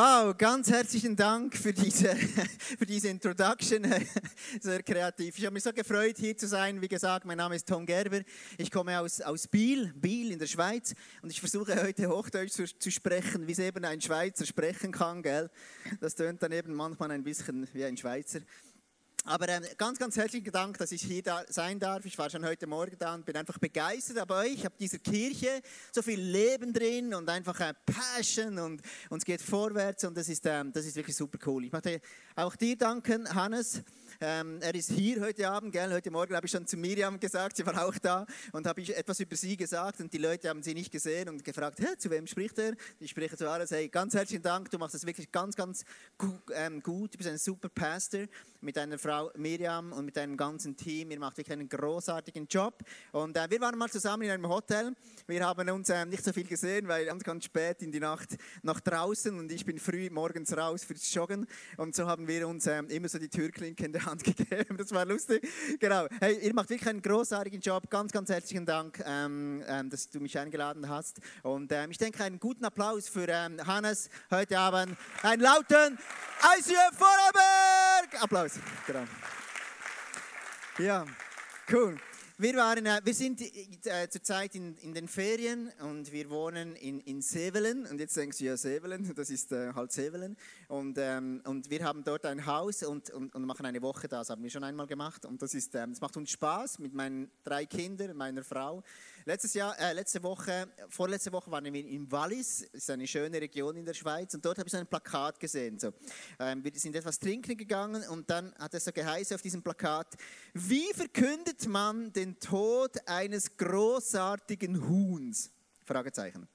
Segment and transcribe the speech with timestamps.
[0.00, 2.14] Wow, ganz herzlichen Dank für diese,
[2.78, 3.84] für diese Introduction.
[4.60, 5.36] Sehr kreativ.
[5.36, 6.80] Ich habe mich so gefreut, hier zu sein.
[6.80, 8.20] Wie gesagt, mein Name ist Tom Gerber.
[8.58, 10.94] Ich komme aus, aus Biel, Biel in der Schweiz.
[11.20, 15.20] Und ich versuche heute Hochdeutsch zu, zu sprechen, wie es eben ein Schweizer sprechen kann.
[15.20, 15.50] Gell?
[16.00, 18.38] Das tönt dann eben manchmal ein bisschen wie ein Schweizer.
[19.28, 22.06] Aber ähm, ganz, ganz herzlichen Dank, dass ich hier da sein darf.
[22.06, 24.54] Ich war schon heute Morgen da und bin einfach begeistert euch.
[24.54, 25.60] Ich habe diese Kirche
[25.92, 30.30] so viel Leben drin und einfach äh, Passion und, und es geht vorwärts und das
[30.30, 31.66] ist, ähm, das ist wirklich super cool.
[31.66, 32.00] Ich möchte
[32.36, 33.82] auch dir danken, Hannes.
[34.20, 35.92] Ähm, er ist hier heute Abend, gell?
[35.92, 38.96] heute Morgen habe ich schon zu Miriam gesagt, sie war auch da und habe ich
[38.96, 42.10] etwas über sie gesagt und die Leute haben sie nicht gesehen und gefragt, Hä, zu
[42.10, 42.74] wem spricht er?
[42.98, 45.84] Ich spreche zu alles, hey, ganz herzlichen Dank, du machst das wirklich ganz, ganz
[46.16, 47.14] gut, ähm, gut.
[47.14, 48.22] du bist ein super Pastor
[48.60, 52.82] mit deiner Frau Miriam und mit deinem ganzen Team, ihr macht wirklich einen großartigen Job
[53.12, 54.96] und äh, wir waren mal zusammen in einem Hotel,
[55.28, 58.36] wir haben uns äh, nicht so viel gesehen, weil ganz, ganz spät in die Nacht
[58.62, 62.66] nach draußen und ich bin früh morgens raus fürs Joggen und so haben wir uns
[62.66, 64.76] äh, immer so die Türklinke in der Hand gegeben.
[64.76, 65.46] Das war lustig.
[65.78, 66.06] Genau.
[66.20, 67.88] Hey, ihr macht wirklich einen großartigen Job.
[67.90, 71.20] Ganz, ganz herzlichen Dank, ähm, ähm, dass du mich eingeladen hast.
[71.42, 74.96] Und ähm, ich denke, einen guten Applaus für ähm, Hannes heute Abend.
[75.22, 75.98] Einen lauten
[76.58, 78.22] ICF Vorarlberg!
[78.22, 78.52] Applaus.
[78.86, 79.04] Genau.
[80.78, 81.04] Ja,
[81.72, 81.96] cool.
[82.40, 87.00] Wir, waren, äh, wir sind äh, zurzeit in, in den Ferien und wir wohnen in,
[87.00, 87.84] in Sevelen.
[87.86, 90.36] Und jetzt denkst du, ja, Sevelen, das ist äh, halt Sevelen.
[90.68, 94.18] Und, ähm, und wir haben dort ein Haus und, und, und, machen eine Woche da.
[94.18, 95.24] Das haben wir schon einmal gemacht.
[95.24, 98.84] Und das, ist, ähm, das macht uns Spaß mit meinen drei Kindern, meiner Frau.
[99.28, 103.38] Letztes Jahr, äh, letzte Woche, vorletzte Woche waren wir in Wallis, das ist eine schöne
[103.38, 105.78] Region in der Schweiz, und dort habe ich so ein Plakat gesehen.
[105.78, 105.92] So.
[106.38, 110.14] Ähm, wir sind etwas trinken gegangen und dann hat es so geheißen auf diesem Plakat,
[110.54, 115.50] wie verkündet man den Tod eines großartigen Huhns?
[115.84, 116.48] Fragezeichen.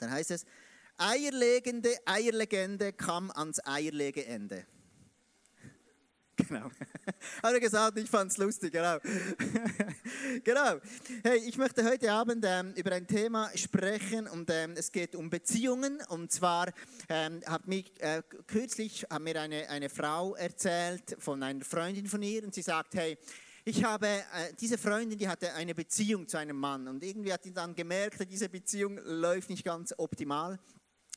[0.00, 0.44] Dann heißt es,
[0.98, 4.66] eierlegende Eierlegende kam ans Eierlegeende.
[6.48, 6.70] Genau.
[7.42, 8.98] Hat er gesagt, ich fand es lustig, genau.
[10.44, 10.76] genau.
[11.22, 15.28] Hey, ich möchte heute Abend ähm, über ein Thema sprechen und ähm, es geht um
[15.28, 16.00] Beziehungen.
[16.08, 16.72] Und zwar
[17.08, 22.22] ähm, hat mich äh, kürzlich hat mir eine, eine Frau erzählt von einer Freundin von
[22.22, 23.18] ihr und sie sagt, hey,
[23.64, 27.42] ich habe, äh, diese Freundin, die hatte eine Beziehung zu einem Mann und irgendwie hat
[27.42, 30.58] sie dann gemerkt, diese Beziehung läuft nicht ganz optimal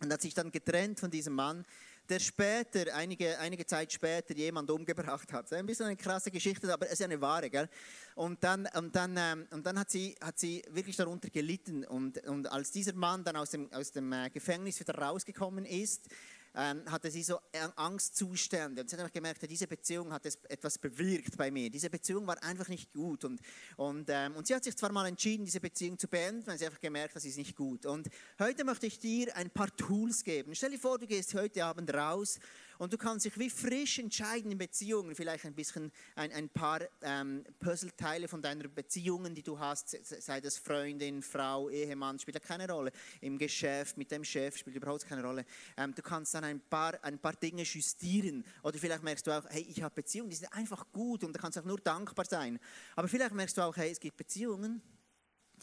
[0.02, 1.64] und hat sich dann getrennt von diesem Mann
[2.12, 5.52] der später, einige, einige Zeit später, jemand umgebracht hat.
[5.54, 7.50] Ein bisschen eine krasse Geschichte, aber es ist eine wahre.
[7.50, 7.70] Gell?
[8.16, 11.86] Und dann, und dann, ähm, und dann hat, sie, hat sie wirklich darunter gelitten.
[11.86, 16.10] Und, und als dieser Mann dann aus dem, aus dem äh, Gefängnis wieder rausgekommen ist,
[16.54, 17.40] hatte sie so
[17.76, 18.82] Angstzustände.
[18.82, 21.70] Und sie hat einfach gemerkt, diese Beziehung hat etwas bewirkt bei mir.
[21.70, 23.24] Diese Beziehung war einfach nicht gut.
[23.24, 23.40] Und,
[23.78, 26.66] und, ähm, und sie hat sich zwar mal entschieden, diese Beziehung zu beenden, weil sie
[26.66, 27.86] einfach gemerkt hat, das ist nicht gut.
[27.86, 28.10] Und
[28.40, 30.54] heute möchte ich dir ein paar Tools geben.
[30.56, 32.40] Stell dir vor, du gehst heute Abend raus
[32.82, 36.80] und du kannst dich wie frisch entscheiden in Beziehungen, vielleicht ein bisschen ein, ein paar
[37.04, 42.68] ähm, Puzzleteile von deiner Beziehungen, die du hast, sei das Freundin, Frau, Ehemann, spielt keine
[42.68, 42.92] Rolle.
[43.20, 45.46] Im Geschäft, mit dem Chef spielt überhaupt keine Rolle.
[45.78, 48.44] Ähm, du kannst dann ein paar, ein paar Dinge justieren.
[48.64, 51.40] Oder vielleicht merkst du auch, hey, ich habe Beziehungen, die sind einfach gut und da
[51.40, 52.60] kannst du auch nur dankbar sein.
[52.96, 54.82] Aber vielleicht merkst du auch, hey, es gibt Beziehungen,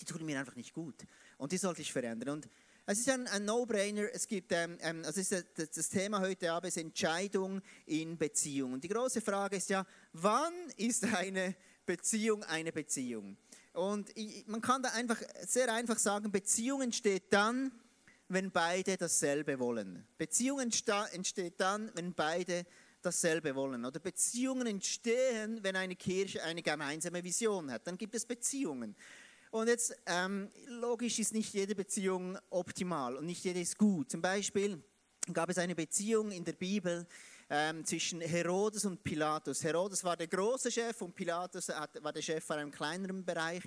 [0.00, 1.04] die tun mir einfach nicht gut.
[1.36, 2.28] Und die sollte ich verändern.
[2.28, 2.48] Und
[2.90, 4.08] es ist ein, ein No-Brainer.
[4.14, 8.72] Es gibt, ähm, ähm also ist das, das, Thema heute Abend ist Entscheidung in Beziehung.
[8.72, 9.84] Und die große Frage ist ja,
[10.14, 11.54] wann ist eine
[11.84, 13.36] Beziehung eine Beziehung?
[13.74, 17.72] Und ich, man kann da einfach sehr einfach sagen, Beziehung entsteht dann,
[18.28, 20.06] wenn beide dasselbe wollen.
[20.16, 22.64] Beziehung entsteht dann, wenn beide
[23.02, 23.84] dasselbe wollen.
[23.84, 27.86] Oder Beziehungen entstehen, wenn eine Kirche eine gemeinsame Vision hat.
[27.86, 28.96] Dann gibt es Beziehungen.
[29.50, 34.10] Und jetzt, ähm, logisch ist nicht jede Beziehung optimal und nicht jede ist gut.
[34.10, 34.82] Zum Beispiel
[35.32, 37.06] gab es eine Beziehung in der Bibel
[37.48, 39.64] ähm, zwischen Herodes und Pilatus.
[39.64, 43.62] Herodes war der große Chef und Pilatus war der Chef von einem kleineren Bereich.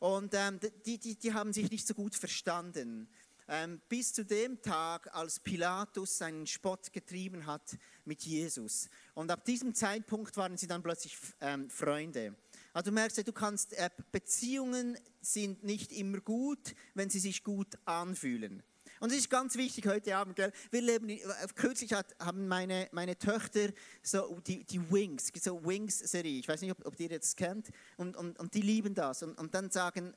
[0.00, 3.08] Und ähm, die, die, die haben sich nicht so gut verstanden.
[3.46, 8.88] Ähm, bis zu dem Tag, als Pilatus seinen Spott getrieben hat mit Jesus.
[9.14, 12.34] Und ab diesem Zeitpunkt waren sie dann plötzlich ähm, Freunde.
[12.74, 17.78] Also du merkst, du kannst, äh, Beziehungen sind nicht immer gut, wenn sie sich gut
[17.84, 18.64] anfühlen.
[18.98, 20.52] Und es ist ganz wichtig heute Abend, gell?
[20.72, 21.20] Wir leben, in,
[21.54, 23.68] kürzlich hat, haben meine, meine Töchter
[24.02, 28.16] so die, die Wings, so Wings-Serie, ich weiß nicht, ob, ob ihr das kennt, und,
[28.16, 29.22] und, und die lieben das.
[29.22, 30.12] Und, und dann sagen,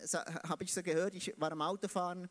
[0.47, 2.27] habe ich so gehört, ich war am Autofahren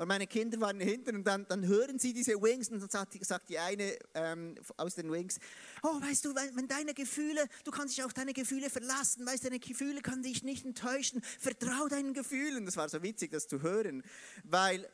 [0.00, 3.22] und meine Kinder waren hinten und dann, dann hören sie diese Wings und dann sagt,
[3.22, 5.38] sagt die eine ähm, aus den Wings,
[5.82, 9.44] oh, weißt du, wenn, wenn, deine Gefühle, du kannst dich auf deine Gefühle verlassen, weißt
[9.44, 12.64] du, deine Gefühle können dich nicht enttäuschen, vertrau deinen Gefühlen.
[12.64, 14.02] Das war so witzig, das zu hören,
[14.42, 14.88] weil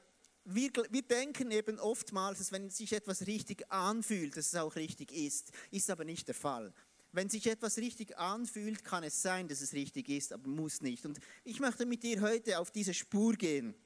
[0.44, 5.12] wir, wir, denken eben oftmals, dass wenn sich etwas richtig anfühlt, dass es auch richtig
[5.12, 5.52] ist.
[5.70, 6.74] Ist aber nicht der Fall.
[7.12, 11.06] Wenn sich etwas richtig anfühlt, kann es sein, dass es richtig ist, aber muss nicht.
[11.06, 13.76] Und ich möchte mit dir heute auf diese Spur gehen.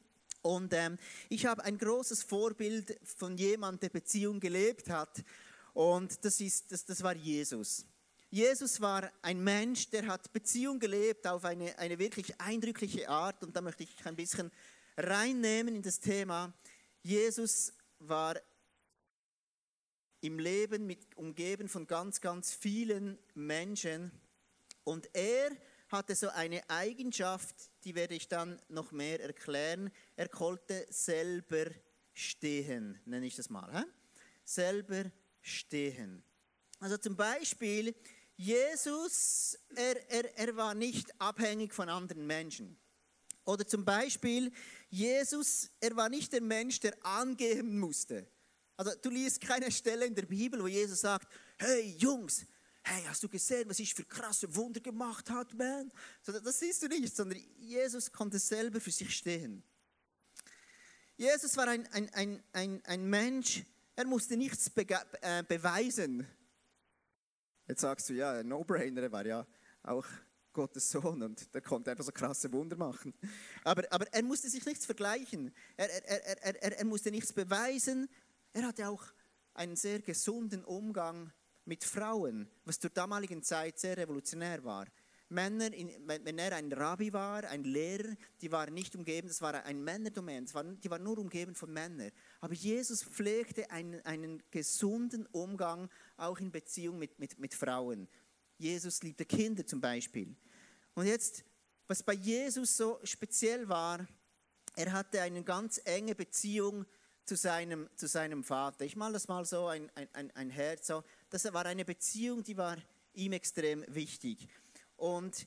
[0.42, 0.98] Und ähm,
[1.28, 5.22] ich habe ein großes Vorbild von jemandem, der Beziehung gelebt hat.
[5.74, 7.84] Und das, ist, das, das war Jesus.
[8.30, 13.42] Jesus war ein Mensch, der hat Beziehung gelebt auf eine, eine wirklich eindrückliche Art.
[13.42, 14.50] Und da möchte ich ein bisschen
[14.96, 16.52] reinnehmen in das Thema.
[17.02, 18.40] Jesus war
[20.20, 24.10] im Leben mit, umgeben von ganz, ganz vielen Menschen.
[24.84, 25.50] Und er
[25.90, 27.54] hatte so eine Eigenschaft,
[27.84, 29.90] die werde ich dann noch mehr erklären.
[30.16, 31.66] Er konnte selber
[32.12, 33.70] stehen, nenne ich das mal.
[33.76, 33.84] He?
[34.44, 35.10] Selber
[35.40, 36.22] stehen.
[36.78, 37.94] Also zum Beispiel,
[38.36, 42.78] Jesus, er, er, er war nicht abhängig von anderen Menschen.
[43.44, 44.52] Oder zum Beispiel,
[44.88, 48.26] Jesus, er war nicht der Mensch, der angeben musste.
[48.76, 51.28] Also du liest keine Stelle in der Bibel, wo Jesus sagt,
[51.58, 52.46] hey Jungs,
[52.82, 55.92] hey, hast du gesehen, was ich für krasse Wunder gemacht habe, man?
[56.24, 59.62] Das siehst du nicht, sondern Jesus konnte selber für sich stehen.
[61.16, 63.62] Jesus war ein, ein, ein, ein, ein Mensch,
[63.94, 64.86] er musste nichts be
[65.20, 66.26] äh, beweisen.
[67.68, 69.46] Jetzt sagst du, ja, No-Brainer, er war ja
[69.82, 70.06] auch
[70.52, 73.14] Gottes Sohn und der konnte einfach so krasse Wunder machen.
[73.62, 78.08] Aber, aber er musste sich nichts vergleichen, er, er, er, er, er musste nichts beweisen,
[78.52, 79.04] er hatte auch
[79.54, 81.32] einen sehr gesunden Umgang
[81.64, 84.86] mit Frauen, was zur damaligen Zeit sehr revolutionär war.
[85.30, 89.82] Männer, wenn er ein Rabbi war, ein Lehrer, die waren nicht umgeben, das war ein
[89.82, 92.10] Männerdomain, die waren nur umgeben von Männern.
[92.40, 98.08] Aber Jesus pflegte einen, einen gesunden Umgang auch in Beziehung mit, mit, mit Frauen.
[98.58, 100.34] Jesus liebte Kinder zum Beispiel.
[100.94, 101.44] Und jetzt,
[101.86, 104.04] was bei Jesus so speziell war,
[104.74, 106.84] er hatte eine ganz enge Beziehung
[107.24, 108.84] zu seinem, zu seinem Vater.
[108.84, 110.88] Ich mal das mal so ein, ein, ein Herz.
[110.88, 111.04] So.
[111.30, 112.76] Das war eine Beziehung, die war
[113.14, 114.48] ihm extrem wichtig.
[114.96, 115.46] Und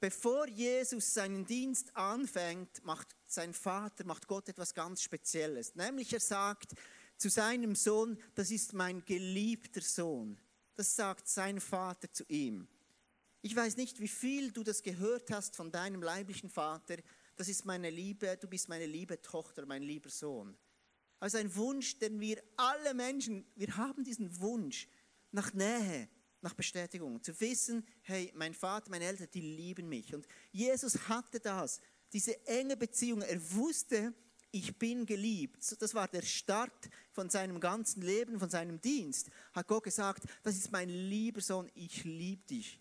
[0.00, 5.74] bevor Jesus seinen Dienst anfängt, macht sein Vater, macht Gott etwas ganz Spezielles.
[5.74, 6.74] Nämlich er sagt
[7.16, 10.38] zu seinem Sohn, das ist mein geliebter Sohn.
[10.76, 12.68] Das sagt sein Vater zu ihm.
[13.42, 16.96] Ich weiß nicht, wie viel du das gehört hast von deinem leiblichen Vater.
[17.36, 20.56] Das ist meine Liebe, du bist meine liebe Tochter, mein lieber Sohn.
[21.18, 24.88] Also ein Wunsch, den wir alle Menschen, wir haben diesen Wunsch
[25.34, 26.08] nach Nähe,
[26.40, 30.14] nach Bestätigung, zu wissen, hey, mein Vater, meine Eltern, die lieben mich.
[30.14, 31.80] Und Jesus hatte das,
[32.12, 33.22] diese enge Beziehung.
[33.22, 34.14] Er wusste,
[34.52, 35.58] ich bin geliebt.
[35.80, 39.30] Das war der Start von seinem ganzen Leben, von seinem Dienst.
[39.52, 42.78] Hat Gott gesagt, das ist mein lieber Sohn, ich liebe dich.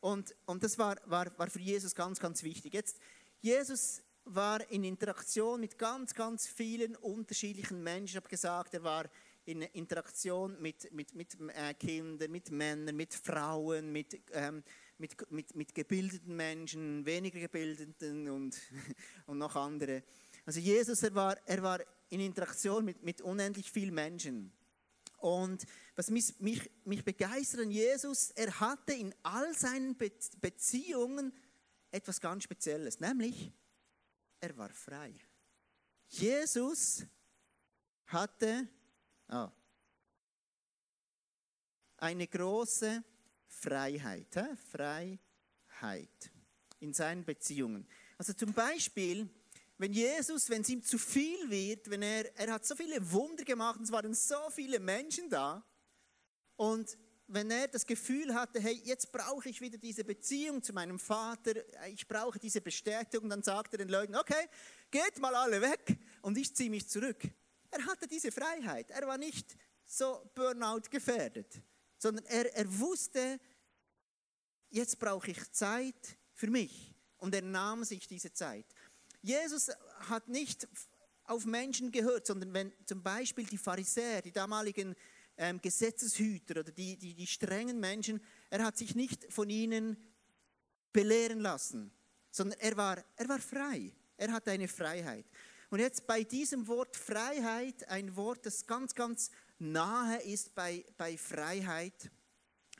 [0.00, 2.74] Und, und das war, war, war für Jesus ganz, ganz wichtig.
[2.74, 2.98] Jetzt,
[3.40, 8.12] Jesus war in Interaktion mit ganz, ganz vielen unterschiedlichen Menschen.
[8.12, 9.06] Ich habe gesagt, er war
[9.44, 14.62] in Interaktion mit, mit, mit äh, Kindern, mit Männern, mit Frauen, mit, ähm,
[14.98, 18.60] mit, mit, mit gebildeten Menschen, weniger gebildeten und,
[19.26, 20.04] und noch andere.
[20.46, 24.52] Also Jesus, er war, er war in Interaktion mit, mit unendlich vielen Menschen.
[25.18, 25.64] Und
[25.94, 31.32] was mich, mich, mich begeistert an Jesus, er hatte in all seinen Be Beziehungen
[31.90, 33.52] etwas ganz Spezielles, nämlich
[34.40, 35.14] er war frei.
[36.08, 37.06] Jesus
[38.06, 38.68] hatte
[39.32, 39.48] oh,
[41.98, 43.02] eine große
[43.46, 44.56] Freiheit, äh?
[44.70, 46.32] Freiheit
[46.80, 47.86] in seinen Beziehungen.
[48.18, 49.28] Also zum Beispiel,
[49.78, 53.44] wenn Jesus, wenn es ihm zu viel wird, wenn er, er hat so viele Wunder
[53.44, 55.64] gemacht, und es waren so viele Menschen da,
[56.56, 56.96] und
[57.28, 61.54] wenn er das Gefühl hatte, hey, jetzt brauche ich wieder diese Beziehung zu meinem Vater,
[61.88, 64.48] ich brauche diese Bestätigung, dann sagt er den Leuten, okay,
[64.90, 67.22] geht mal alle weg und ich ziehe mich zurück.
[67.72, 68.90] Er hatte diese Freiheit.
[68.90, 71.60] Er war nicht so Burnout gefährdet,
[71.98, 73.40] sondern er, er wusste,
[74.70, 76.94] jetzt brauche ich Zeit für mich.
[77.16, 78.66] Und er nahm sich diese Zeit.
[79.22, 79.70] Jesus
[80.08, 80.68] hat nicht
[81.24, 84.94] auf Menschen gehört, sondern wenn zum Beispiel die Pharisäer, die damaligen
[85.36, 89.96] ähm, Gesetzeshüter oder die, die, die strengen Menschen, er hat sich nicht von ihnen
[90.92, 91.90] belehren lassen,
[92.30, 93.92] sondern er war, er war frei.
[94.16, 95.24] Er hatte eine Freiheit.
[95.72, 101.16] Und jetzt bei diesem Wort Freiheit, ein Wort, das ganz, ganz nahe ist bei, bei
[101.16, 102.10] Freiheit,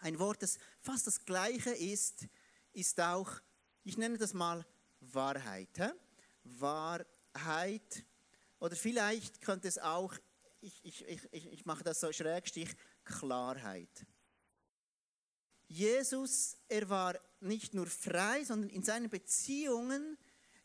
[0.03, 2.27] ein Wort, das fast das gleiche ist,
[2.75, 3.31] ist auch,
[3.83, 4.67] ich nenne das mal
[5.01, 5.71] Wahrheit.
[5.79, 5.89] He?
[6.45, 8.05] Wahrheit.
[8.61, 10.15] Oder vielleicht könnte es auch,
[10.61, 14.05] ich, ich, ich, ich mache das so Schrägstich, Klarheit.
[15.67, 20.19] Jesus, er war nicht nur frei, sondern in seinen Beziehungen,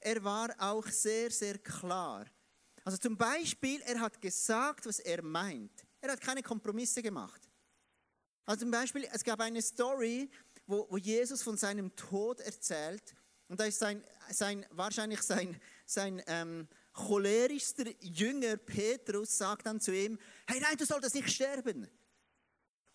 [0.08, 2.26] er war auch sehr, sehr klar.
[2.86, 5.86] Also zum Beispiel, er hat gesagt, was er meint.
[6.00, 7.42] Er hat keine Kompromisse gemacht.
[8.46, 10.30] Also zum Beispiel, es gab eine Story,
[10.66, 13.16] wo, wo Jesus von seinem Tod erzählt.
[13.50, 19.94] Und da ist sein, sein, wahrscheinlich sein, sein ähm, cholerischster Jünger Petrus sagt dann zu
[19.94, 21.86] ihm, hey nein, du solltest nicht sterben.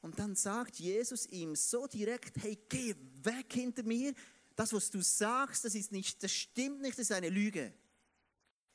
[0.01, 4.15] Und dann sagt Jesus ihm so direkt, hey, geh weg hinter mir.
[4.57, 7.73] Das, was du sagst, das ist nicht, das stimmt nicht, das ist eine Lüge.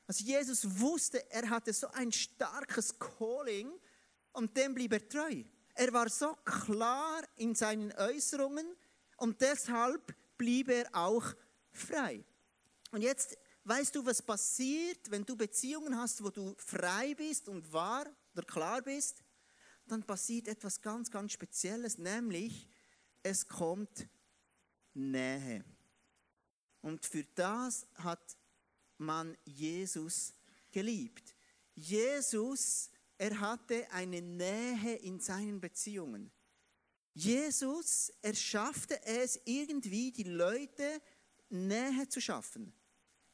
[0.06, 3.70] Also Jesus wusste, er hatte so ein starkes Calling
[4.32, 5.44] und dem blieb er treu.
[5.74, 8.66] Er war so klar in seinen Äußerungen
[9.18, 11.34] und deshalb blieb er auch
[11.70, 12.24] frei.
[12.90, 17.70] Und jetzt weißt du, was passiert, wenn du Beziehungen hast, wo du frei bist und
[17.72, 19.22] wahr oder klar bist?
[19.86, 22.68] Dann passiert etwas ganz, ganz Spezielles, nämlich
[23.22, 24.08] es kommt
[24.98, 25.64] Nähe.
[26.82, 28.36] Und für das hat
[28.98, 30.34] man Jesus
[30.70, 31.34] geliebt.
[31.74, 36.30] Jesus, er hatte eine Nähe in seinen Beziehungen.
[37.14, 41.00] Jesus, er schaffte es irgendwie, die Leute
[41.48, 42.72] Nähe zu schaffen.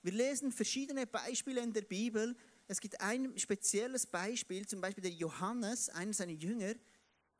[0.02, 2.36] Wir lesen verschiedene Beispiele in der Bibel.
[2.66, 6.74] Es gibt ein spezielles Beispiel, zum Beispiel der Johannes, einer seiner Jünger,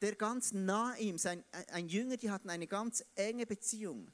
[0.05, 4.13] der ganz nah ihm, sein, ein Jünger, die hatten eine ganz enge Beziehung.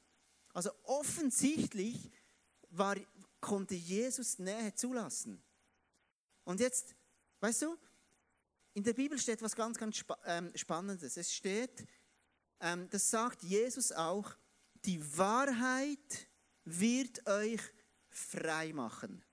[0.52, 2.12] Also offensichtlich
[2.70, 2.96] war,
[3.40, 5.42] konnte Jesus Nähe zulassen.
[6.44, 6.94] Und jetzt,
[7.40, 7.76] weißt du,
[8.74, 11.16] in der Bibel steht was ganz, ganz ähm, Spannendes.
[11.16, 11.84] Es steht,
[12.60, 14.32] ähm, das sagt Jesus auch,
[14.84, 16.28] die Wahrheit
[16.64, 17.60] wird euch
[18.10, 19.24] frei machen.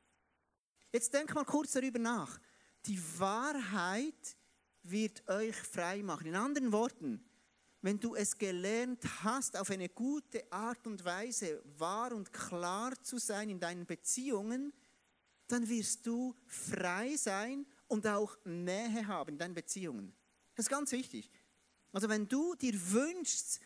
[0.91, 2.39] Jetzt denk mal kurz darüber nach.
[2.87, 4.37] Die Wahrheit
[4.89, 6.27] wird euch frei machen.
[6.27, 7.23] In anderen Worten,
[7.81, 13.17] wenn du es gelernt hast, auf eine gute Art und Weise wahr und klar zu
[13.17, 14.73] sein in deinen Beziehungen,
[15.47, 20.13] dann wirst du frei sein und auch Nähe haben in deinen Beziehungen.
[20.55, 21.31] Das ist ganz wichtig.
[21.93, 23.61] Also wenn du dir wünschst,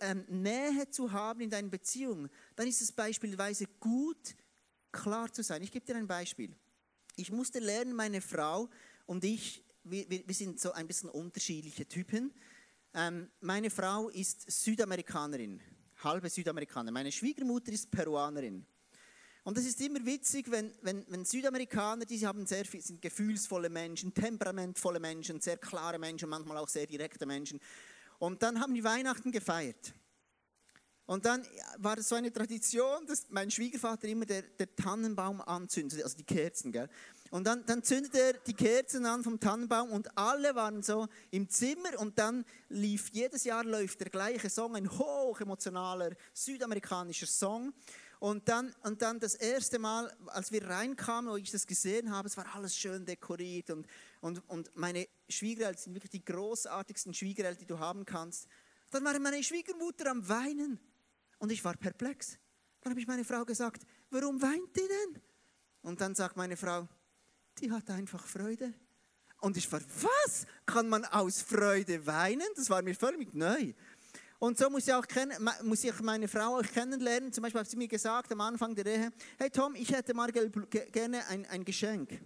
[0.00, 4.36] ähm, Nähe zu haben in deinen Beziehungen, dann ist es beispielsweise gut,
[4.92, 5.62] klar zu sein.
[5.62, 6.54] Ich gebe dir ein Beispiel.
[7.16, 8.68] Ich musste lernen, meine Frau
[9.06, 12.32] und ich, wir, wir sind so ein bisschen unterschiedliche Typen.
[12.94, 15.60] Ähm, meine Frau ist Südamerikanerin,
[16.02, 16.94] halbe Südamerikanerin.
[16.94, 18.66] Meine Schwiegermutter ist Peruanerin.
[19.44, 23.70] Und es ist immer witzig, wenn, wenn, wenn Südamerikaner, die haben sehr viel, sind gefühlsvolle
[23.70, 27.60] Menschen, temperamentvolle Menschen, sehr klare Menschen, manchmal auch sehr direkte Menschen.
[28.18, 29.94] Und dann haben die Weihnachten gefeiert.
[31.08, 31.42] Und dann
[31.78, 36.24] war es so eine Tradition, dass mein Schwiegervater immer der, der Tannenbaum anzündet, also die
[36.24, 36.86] Kerzen, gell?
[37.30, 41.48] Und dann, dann zündet er die Kerzen an vom Tannenbaum und alle waren so im
[41.48, 47.72] Zimmer und dann lief, jedes Jahr läuft der gleiche Song, ein hoch emotionaler südamerikanischer Song.
[48.20, 52.28] Und dann, und dann das erste Mal, als wir reinkamen, wo ich das gesehen habe,
[52.28, 53.86] es war alles schön dekoriert und,
[54.20, 58.46] und, und meine Schwiegereltern sind wirklich die großartigsten Schwiegereltern, die du haben kannst.
[58.90, 60.78] Dann war meine Schwiegermutter am Weinen
[61.38, 62.38] und ich war perplex.
[62.80, 65.22] Dann habe ich meine Frau gesagt, warum weint die denn?
[65.82, 66.88] Und dann sagt meine Frau,
[67.60, 68.74] die hat einfach Freude.
[69.40, 70.46] Und ich war, was?
[70.66, 72.46] Kann man aus Freude weinen?
[72.56, 73.72] Das war mir völlig neu.
[74.40, 75.04] Und so muss ich, auch
[75.62, 77.32] muss ich meine Frau auch kennenlernen.
[77.32, 80.30] Zum Beispiel hat sie mir gesagt am Anfang der Ehe, hey Tom, ich hätte mal
[80.30, 82.20] gerne ein, ein Geschenk.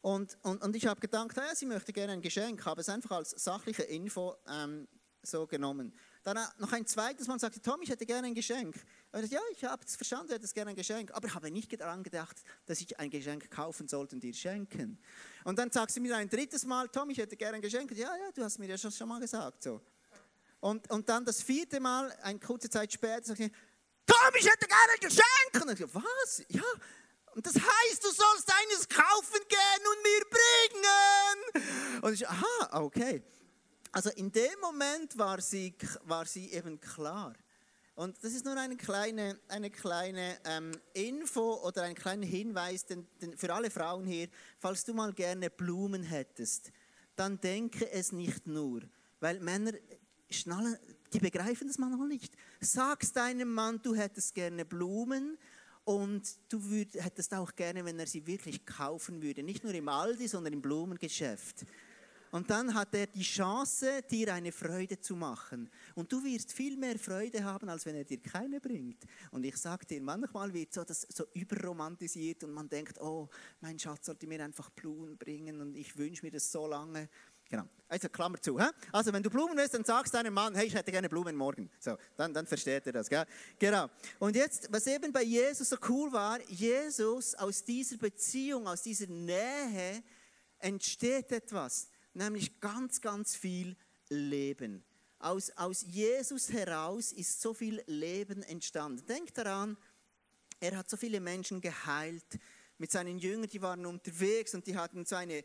[0.00, 3.16] Und, und, und ich habe gedacht, ja, sie möchte gerne ein Geschenk, habe es einfach
[3.16, 4.88] als sachliche Info ähm,
[5.22, 5.92] so genommen.
[6.34, 8.76] Dann noch ein zweites Mal sagte, Tom, ich hätte gerne ein Geschenk.
[9.10, 11.50] Und ich, ja, ich habe es verstanden, du hättest gerne ein Geschenk, aber ich habe
[11.50, 14.98] nicht daran gedacht, dass ich ein Geschenk kaufen sollte und dir schenken.
[15.42, 17.90] Und dann sagt sie mir ein drittes Mal, Tom, ich hätte gerne ein Geschenk.
[17.92, 19.64] Ja, ja, du hast mir ja schon, schon mal gesagt.
[19.64, 19.80] So.
[20.60, 23.50] Und, und dann das vierte Mal, eine kurze Zeit später, sagt sie,
[24.06, 25.64] Tom, ich hätte gerne ein Geschenk.
[25.66, 26.44] Und ich so, was?
[26.48, 26.62] Ja.
[27.34, 32.02] Und das heißt, du sollst eines kaufen gehen und mir bringen.
[32.02, 33.22] Und ich, aha, okay.
[33.92, 37.34] Also in dem Moment war sie, war sie eben klar.
[37.96, 43.06] Und das ist nur eine kleine, eine kleine ähm, Info oder ein kleiner Hinweis denn,
[43.20, 44.28] denn für alle Frauen hier.
[44.58, 46.70] Falls du mal gerne Blumen hättest,
[47.16, 48.80] dann denke es nicht nur,
[49.18, 49.72] weil Männer
[50.30, 50.78] schnallen,
[51.12, 52.32] die begreifen das manchmal nicht.
[52.60, 55.36] Sagst deinem Mann, du hättest gerne Blumen
[55.84, 59.42] Und du würd, hättest auch gerne, wenn er sie wirklich kaufen würde.
[59.42, 61.64] Nicht nur im Aldi, sondern im Blumengeschäft.
[62.30, 65.68] Und dann hat er die Chance, dir eine Freude zu machen.
[65.94, 69.04] Und du wirst viel mehr Freude haben, als wenn er dir keine bringt.
[69.32, 73.28] Und ich sage dir, manchmal wird so das so überromantisiert und man denkt, oh,
[73.60, 77.08] mein Schatz sollte mir einfach Blumen bringen und ich wünsche mir das so lange.
[77.48, 77.64] Genau.
[77.88, 78.60] Also Klammer zu.
[78.60, 78.66] He?
[78.92, 81.68] Also wenn du Blumen willst, dann sagst deinem Mann, hey, ich hätte gerne Blumen morgen.
[81.80, 83.08] So, dann, dann versteht er das.
[83.08, 83.26] Gell?
[83.58, 83.88] Genau.
[84.20, 89.08] Und jetzt, was eben bei Jesus so cool war, Jesus aus dieser Beziehung, aus dieser
[89.08, 90.04] Nähe
[90.60, 93.76] entsteht etwas nämlich ganz, ganz viel
[94.08, 94.84] Leben.
[95.18, 99.04] Aus, aus Jesus heraus ist so viel Leben entstanden.
[99.06, 99.76] Denkt daran,
[100.60, 102.38] er hat so viele Menschen geheilt.
[102.78, 105.44] Mit seinen Jüngern, die waren unterwegs und die hatten so eine,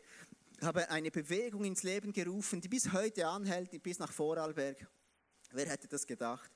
[0.62, 4.88] haben eine Bewegung ins Leben gerufen, die bis heute anhält, bis nach Vorarlberg.
[5.52, 6.50] Wer hätte das gedacht?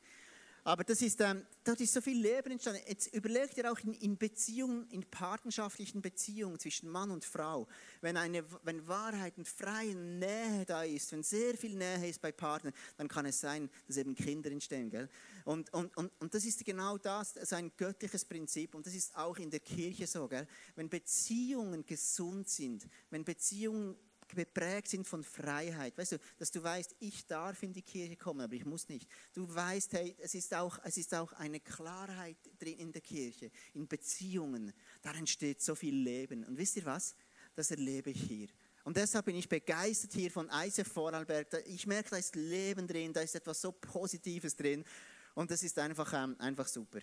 [0.65, 2.83] Aber das ist, ähm, dort ist so viel Leben entstanden.
[2.87, 7.67] Jetzt überlegt ihr auch in, in, Beziehungen, in partnerschaftlichen Beziehungen zwischen Mann und Frau,
[8.01, 12.33] wenn, eine, wenn Wahrheit und freie Nähe da ist, wenn sehr viel Nähe ist bei
[12.33, 14.91] Partnern, dann kann es sein, dass eben Kinder entstehen.
[14.91, 15.09] Gell?
[15.45, 18.95] Und, und, und, und das ist genau das, das ist ein göttliches Prinzip und das
[18.95, 20.29] ist auch in der Kirche so.
[20.29, 20.47] Gell?
[20.77, 23.97] Wenn Beziehungen gesund sind, wenn Beziehungen
[24.35, 25.97] geprägt sind von Freiheit.
[25.97, 29.09] Weißt du, dass du weißt, ich darf in die Kirche kommen, aber ich muss nicht.
[29.33, 33.51] Du weißt, hey, es ist auch, es ist auch eine Klarheit drin in der Kirche,
[33.75, 34.73] in Beziehungen.
[35.03, 36.45] Da entsteht so viel Leben.
[36.45, 37.15] Und wisst ihr was?
[37.55, 38.49] Das erlebe ich hier.
[38.85, 41.63] Und deshalb bin ich begeistert hier von ICF Vorarlberg.
[41.67, 44.85] Ich merke, da ist Leben drin, da ist etwas so Positives drin.
[45.35, 47.01] Und das ist einfach, ähm, einfach super.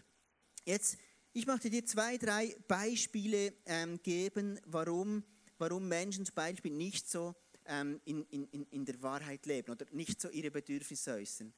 [0.65, 0.98] Jetzt,
[1.34, 5.24] ich möchte dir zwei, drei Beispiele ähm, geben, warum
[5.58, 7.36] warum Menschen zum Beispiel nicht so
[7.66, 11.54] ähm, in, in, in der Wahrheit leben oder nicht so ihre Bedürfnisse äußern,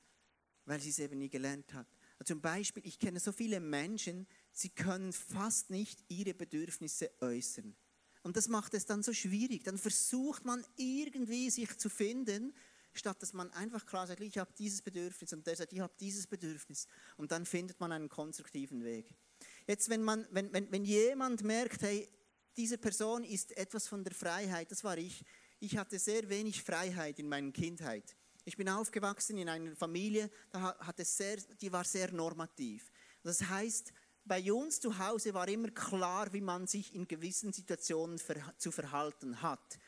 [0.65, 1.87] weil sie es eben nie gelernt hat.
[2.19, 7.75] Also zum Beispiel, ich kenne so viele Menschen, sie können fast nicht ihre Bedürfnisse äußern.
[8.23, 9.63] Und das macht es dann so schwierig.
[9.63, 12.53] Dann versucht man irgendwie sich zu finden,
[12.93, 15.93] statt dass man einfach klar sagt, ich habe dieses Bedürfnis und der sagt, ich habe
[15.99, 16.87] dieses Bedürfnis.
[17.17, 19.15] Und dann findet man einen konstruktiven Weg.
[19.67, 22.09] Jetzt, wenn, man, wenn, wenn, wenn jemand merkt, hey,
[22.59, 25.23] diese Person ist etwas von der Freiheit, das war ich.
[25.61, 28.17] Ich hatte sehr wenig Freiheit in meiner Kindheit.
[28.43, 30.29] Ich bin aufgewachsen in einer Familie,
[30.97, 32.91] sehr, die war sehr normativ.
[33.23, 33.93] Das heißt,
[34.25, 38.19] bei uns zu Hause war immer klar, wie man sich in gewissen Situationen
[38.57, 39.79] zu verhalten hat.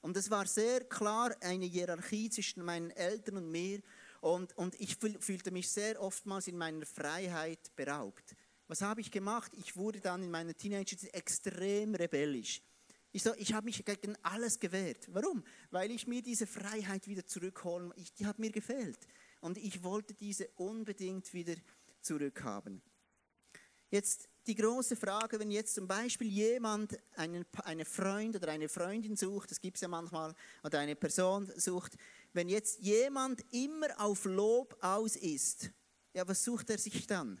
[0.00, 3.80] Und es war sehr klar eine Hierarchie zwischen meinen Eltern und mir.
[4.20, 8.34] Und, und ich fühlte mich sehr oftmals in meiner Freiheit beraubt.
[8.68, 9.52] Was habe ich gemacht?
[9.56, 12.62] Ich wurde dann in meiner Teenagerzeit extrem rebellisch.
[13.12, 15.08] Ich, so, ich habe mich gegen alles gewehrt.
[15.12, 15.42] Warum?
[15.70, 18.98] Weil ich mir diese Freiheit wieder zurückholen, ich, die hat mir gefehlt.
[19.40, 21.54] Und ich wollte diese unbedingt wieder
[22.02, 22.82] zurückhaben.
[23.90, 29.16] Jetzt die große Frage, wenn jetzt zum Beispiel jemand einen, eine Freund oder eine Freundin
[29.16, 31.96] sucht, das gibt es ja manchmal, oder eine Person sucht,
[32.34, 35.70] wenn jetzt jemand immer auf Lob aus ist,
[36.12, 37.40] ja, was sucht er sich dann?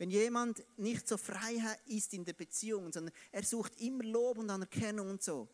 [0.00, 4.48] Wenn jemand nicht so frei ist in der Beziehung, sondern er sucht immer Lob und
[4.48, 5.46] Anerkennung und so,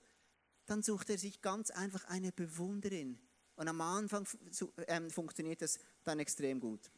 [0.67, 3.19] dann sucht er sich ganz einfach eine Bewunderin.
[3.57, 4.25] Und am Anfang
[4.87, 6.93] ähm, funktioniert das dann extrem gut.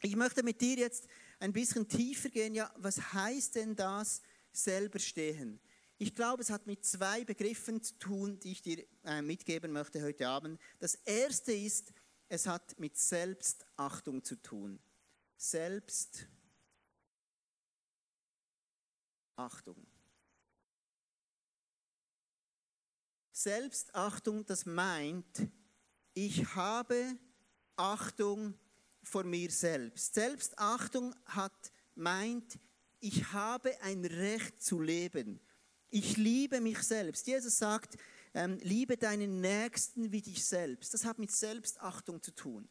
[0.00, 1.06] Ich möchte mit dir jetzt
[1.38, 2.54] ein bisschen tiefer gehen.
[2.54, 5.60] Ja, was heißt denn das selber stehen?
[5.98, 10.00] Ich glaube, es hat mit zwei Begriffen zu tun, die ich dir äh, mitgeben möchte
[10.00, 10.58] heute Abend.
[10.78, 11.92] Das erste ist,
[12.30, 14.78] es hat mit Selbstachtung zu tun.
[15.36, 16.35] Selbstachtung.
[19.36, 19.76] Achtung.
[23.32, 25.48] Selbstachtung, das meint,
[26.14, 27.16] ich habe
[27.76, 28.54] Achtung
[29.02, 30.14] vor mir selbst.
[30.14, 32.58] Selbstachtung hat meint,
[32.98, 35.38] ich habe ein Recht zu leben.
[35.90, 37.26] Ich liebe mich selbst.
[37.26, 37.96] Jesus sagt,
[38.34, 40.94] ähm, liebe deinen Nächsten wie dich selbst.
[40.94, 42.68] Das hat mit Selbstachtung zu tun.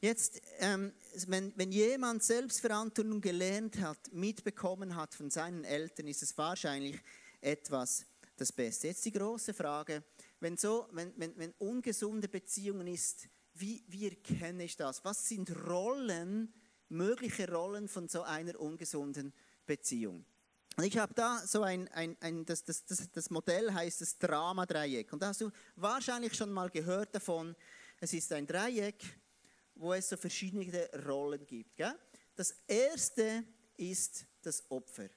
[0.00, 0.92] Jetzt, ähm,
[1.26, 7.00] wenn, wenn jemand Selbstverantwortung gelernt hat, mitbekommen hat von seinen Eltern, ist es wahrscheinlich
[7.40, 8.04] etwas
[8.36, 8.88] das Beste.
[8.88, 10.04] Jetzt die große Frage,
[10.40, 15.04] wenn, so, wenn, wenn, wenn ungesunde Beziehungen ist, wie, wie erkenne ich das?
[15.04, 16.52] Was sind Rollen,
[16.88, 19.32] mögliche Rollen von so einer ungesunden
[19.64, 20.26] Beziehung?
[20.82, 25.10] Ich habe da so ein, ein, ein das, das, das, das Modell heißt das Drama-Dreieck.
[25.10, 27.56] Und da hast du wahrscheinlich schon mal gehört davon.
[27.98, 29.02] Es ist ein Dreieck,
[29.76, 31.76] wo es so verschiedene Rollen gibt.
[31.76, 31.94] Gell?
[32.34, 33.44] Das erste
[33.76, 35.08] ist das Opfer.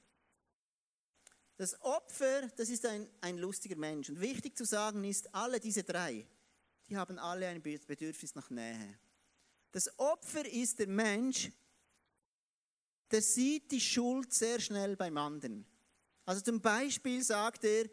[1.57, 4.09] Das Opfer, das ist ein, ein lustiger Mensch.
[4.09, 6.25] Und wichtig zu sagen ist, alle diese drei,
[6.87, 8.97] die haben alle ein Bedürfnis nach Nähe.
[9.71, 11.51] Das Opfer ist der Mensch,
[13.11, 15.65] der sieht die Schuld sehr schnell beim anderen.
[16.25, 17.89] Also zum Beispiel sagt er,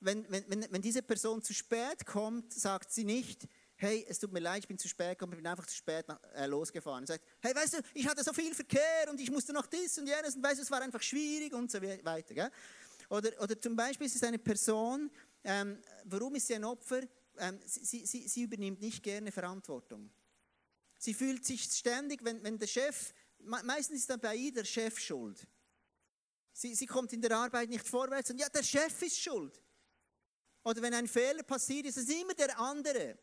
[0.00, 4.40] wenn, wenn, wenn diese Person zu spät kommt, sagt sie nicht, hey, es tut mir
[4.40, 7.00] leid, ich bin zu spät gekommen, ich bin einfach zu spät nach, äh, losgefahren.
[7.00, 9.98] Und sagt, hey, weißt du, ich hatte so viel Verkehr und ich musste noch dies
[9.98, 12.34] und jenes und weißt du, es war einfach schwierig und so weiter.
[12.34, 12.50] Gell?
[13.08, 15.10] Oder, oder zum Beispiel ist es eine Person,
[15.42, 17.02] ähm, warum ist sie ein Opfer?
[17.38, 20.10] Ähm, sie, sie, sie übernimmt nicht gerne Verantwortung.
[20.98, 24.98] Sie fühlt sich ständig, wenn, wenn der Chef, meistens ist dann bei ihr der Chef
[24.98, 25.46] schuld.
[26.52, 29.60] Sie, sie kommt in der Arbeit nicht vorwärts und ja, der Chef ist schuld.
[30.62, 33.18] Oder wenn ein Fehler passiert, ist es immer der andere.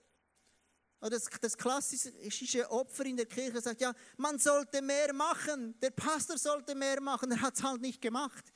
[1.02, 5.90] Oder das, das klassische Opfer in der Kirche sagt, ja, man sollte mehr machen, der
[5.90, 8.54] Pastor sollte mehr machen, er hat es halt nicht gemacht.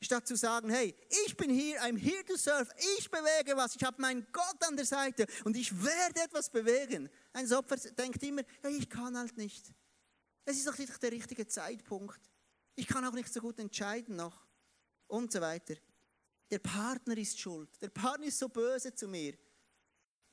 [0.00, 3.84] Statt zu sagen, hey, ich bin hier, I'm here to serve, ich bewege was, ich
[3.84, 7.08] habe meinen Gott an der Seite und ich werde etwas bewegen.
[7.32, 9.72] Ein Opfer denkt immer, ja, ich kann halt nicht.
[10.44, 12.20] Es ist doch nicht der richtige Zeitpunkt.
[12.74, 14.44] Ich kann auch nicht so gut entscheiden noch.
[15.06, 15.74] Und so weiter.
[16.50, 17.70] Der Partner ist schuld.
[17.80, 19.34] Der Partner ist so böse zu mir.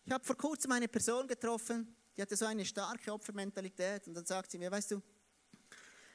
[0.09, 4.25] Ich habe vor kurzem eine Person getroffen, die hatte so eine starke Opfermentalität und dann
[4.25, 5.03] sagt sie mir, weißt du,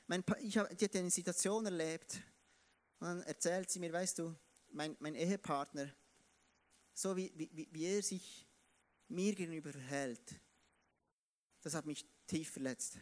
[0.08, 2.20] mein ich hab, die hat eine Situation erlebt
[2.98, 4.34] und dann erzählt sie mir, weißt du,
[4.72, 5.94] mein, mein Ehepartner,
[6.92, 8.48] so wie, wie, wie er sich
[9.06, 10.40] mir gegenüber verhält,
[11.60, 12.98] das hat mich tief verletzt.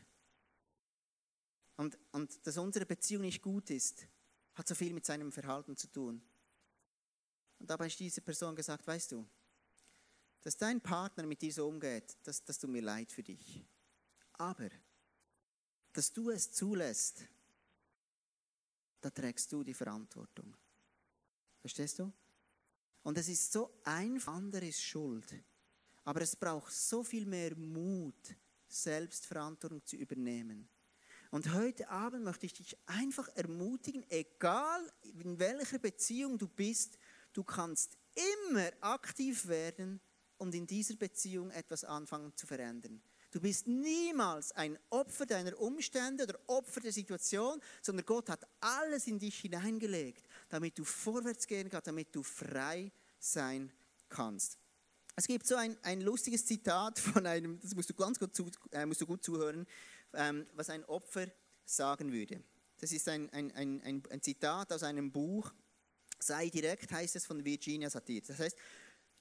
[1.78, 4.06] Und, und dass unsere Beziehung nicht gut ist,
[4.52, 6.20] hat so viel mit seinem Verhalten zu tun.
[7.60, 9.26] Und dabei ist diese Person gesagt, weißt du,
[10.42, 13.64] dass dein Partner mit dir so umgeht, das, das tut mir leid für dich.
[14.34, 14.68] Aber,
[15.92, 17.22] dass du es zulässt,
[19.00, 20.56] da trägst du die Verantwortung.
[21.60, 22.12] Verstehst du?
[23.02, 25.32] Und es ist so einfach, anderes Schuld.
[26.04, 28.34] Aber es braucht so viel mehr Mut,
[28.68, 30.68] Selbstverantwortung zu übernehmen.
[31.30, 36.98] Und heute Abend möchte ich dich einfach ermutigen, egal in welcher Beziehung du bist,
[37.32, 40.00] du kannst immer aktiv werden
[40.42, 43.00] und in dieser Beziehung etwas anfangen zu verändern.
[43.30, 49.06] Du bist niemals ein Opfer deiner Umstände oder Opfer der Situation, sondern Gott hat alles
[49.06, 53.72] in dich hineingelegt, damit du vorwärts gehen kannst, damit du frei sein
[54.08, 54.58] kannst.
[55.14, 58.50] Es gibt so ein, ein lustiges Zitat von einem, das musst du ganz gut, zu,
[58.72, 59.64] äh, musst du gut zuhören,
[60.12, 61.28] ähm, was ein Opfer
[61.64, 62.42] sagen würde.
[62.78, 65.52] Das ist ein, ein, ein, ein, Zitat aus einem Buch,
[66.22, 68.22] Sei direkt heißt es von Virginia Satir.
[68.26, 68.56] Das heißt,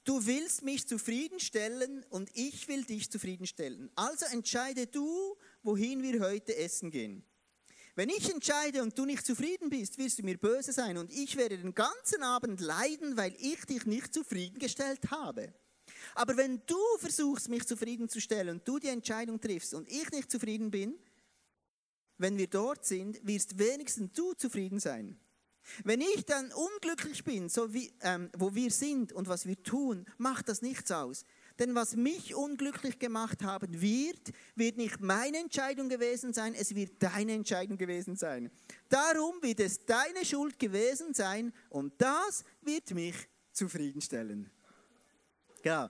[0.04, 3.90] Du willst mich zufriedenstellen und ich will dich zufriedenstellen.
[3.94, 7.24] Also entscheide du, wohin wir heute essen gehen.
[7.94, 11.36] Wenn ich entscheide und du nicht zufrieden bist, wirst du mir böse sein und ich
[11.36, 15.52] werde den ganzen Abend leiden, weil ich dich nicht zufriedengestellt habe.
[16.14, 20.70] Aber wenn du versuchst, mich zufriedenzustellen und du die Entscheidung triffst und ich nicht zufrieden
[20.70, 20.98] bin,
[22.18, 25.18] wenn wir dort sind, wirst wenigstens du zufrieden sein.
[25.84, 30.06] Wenn ich dann unglücklich bin, so wie, ähm, wo wir sind und was wir tun,
[30.18, 31.24] macht das nichts aus.
[31.58, 37.02] Denn was mich unglücklich gemacht haben wird, wird nicht meine Entscheidung gewesen sein, es wird
[37.02, 38.50] deine Entscheidung gewesen sein.
[38.88, 43.14] Darum wird es deine Schuld gewesen sein und das wird mich
[43.52, 44.50] zufriedenstellen.
[45.62, 45.88] Genau.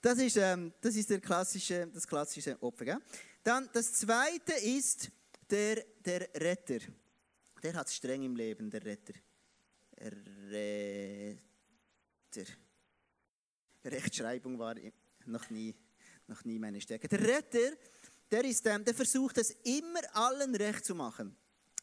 [0.00, 2.86] Das ist, ähm, das, ist der klassische, das klassische Opfer.
[2.86, 2.98] Gell?
[3.42, 5.10] Dann das zweite ist
[5.50, 6.78] der, der Retter.
[7.62, 9.14] Der hat es streng im Leben, der Retter.
[10.50, 11.40] Retter.
[13.84, 14.76] Rechtschreibung war
[15.26, 15.74] noch nie,
[16.26, 17.08] noch nie meine Stärke.
[17.08, 17.76] Der Retter,
[18.30, 21.36] der, ist, der versucht es immer allen recht zu machen.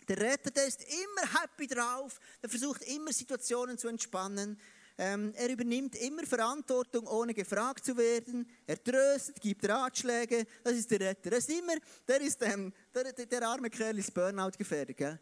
[0.08, 4.60] Der Retter, der ist immer happy drauf, der versucht immer Situationen zu entspannen.
[5.00, 8.50] Ähm, er übernimmt immer Verantwortung, ohne gefragt zu werden.
[8.66, 10.48] Er tröstet, gibt Ratschläge.
[10.64, 11.30] Das ist der Retter.
[11.30, 11.76] Das ist immer,
[12.08, 14.98] der, ist, ähm, der, der, der, arme Kerl ist Burnout gefährdet.
[14.98, 15.20] Gell?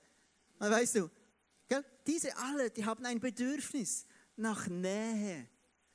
[0.60, 1.10] Weißt du,
[2.06, 5.48] diese alle, die haben ein Bedürfnis nach Nähe.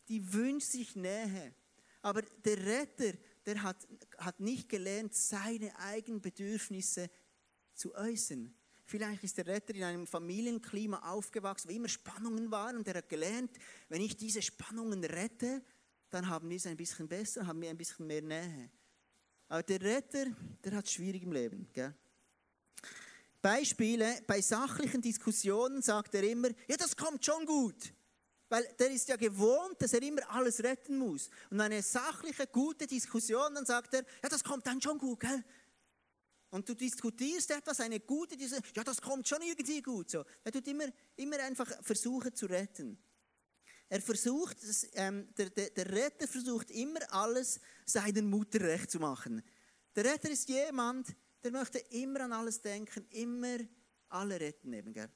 [0.09, 1.55] Die wünschen sich Nähe.
[2.03, 3.13] Aber der Retter,
[3.47, 3.87] der hat,
[4.19, 7.11] hat nicht gelernt, seine eigenen Bedürfnisse
[7.75, 8.55] zu äußern.
[8.85, 13.09] Vielleicht ist der Retter in einem Familienklima aufgewachsen, wo immer Spannungen waren und er hat
[13.09, 13.57] gelernt,
[13.89, 15.63] wenn ich diese Spannungen rette,
[16.11, 18.71] dann haben wir es ein bisschen besser, haben wir ein bisschen mehr Nähe.
[19.47, 20.27] Aber der Retter,
[20.65, 21.69] der hat schwierig im Leben.
[21.73, 21.95] Gell?
[23.43, 27.93] Beispiele, bei sachlichen Diskussionen sagt er immer, ja, das kommt schon gut.
[28.49, 31.31] Weil der ist ja gewohnt, dass er immer alles retten muss.
[31.51, 35.45] Und eine sachliche, gute Diskussion, dann sagt er, ja, das kommt dann schon gut, gell?
[36.51, 40.11] und du diskutierst etwas, eine gute, diese, ja, das kommt schon irgendwie gut.
[40.11, 40.25] So.
[40.45, 42.99] Er tut immer, immer einfach versuchen zu retten.
[43.89, 44.57] Er versucht,
[44.95, 49.43] ähm, der, der, der Retter versucht immer alles seiner Mutter recht zu machen.
[49.95, 51.15] Der Retter ist jemand, der
[51.51, 53.59] möchte immer an alles denken, immer
[54.09, 54.73] alle retten.
[54.73, 55.09] Eben, gell?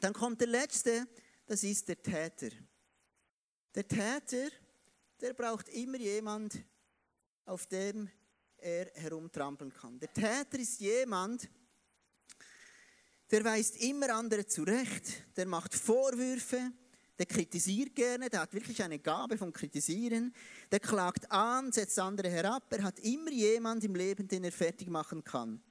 [0.00, 1.06] Dann kommt der Letzte,
[1.46, 2.50] das ist der Täter.
[3.74, 4.50] Der Täter,
[5.20, 6.62] der braucht immer jemand,
[7.44, 8.10] auf dem
[8.58, 9.98] er herumtrampeln kann.
[9.98, 11.48] Der Täter ist jemand,
[13.30, 16.72] der weist immer andere zurecht, der macht Vorwürfe,
[17.18, 20.34] der kritisiert gerne, der hat wirklich eine Gabe vom Kritisieren,
[20.72, 24.88] der klagt an, setzt andere herab, er hat immer jemand im Leben, den er fertig
[24.88, 25.62] machen kann.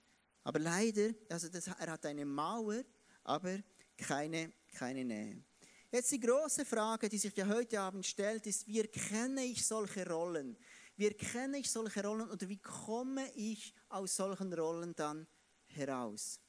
[0.50, 2.84] Aber leider, also das, er hat eine Mauer,
[3.24, 3.60] aber
[3.96, 5.44] keine, keine Nähe.
[5.92, 10.10] Jetzt die große Frage, die sich ja heute Abend stellt, ist, wie erkenne ich solche
[10.10, 10.58] Rollen?
[10.96, 15.28] Wie erkenne ich solche Rollen oder wie komme ich aus solchen Rollen dann
[15.68, 16.40] heraus?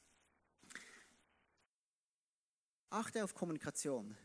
[2.89, 4.17] Achte auf Kommunikation.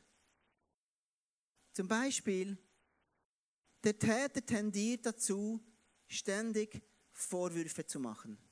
[1.74, 2.56] Zum Beispiel,
[3.84, 5.62] der Täter tendiert dazu,
[6.08, 8.45] ständig Vorwürfe zu machen.